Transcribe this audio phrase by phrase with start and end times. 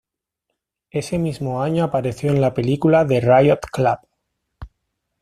[0.89, 3.99] Ese mismo año apareció en la película "The Riot Club".